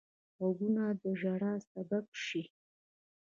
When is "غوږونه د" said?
0.39-1.03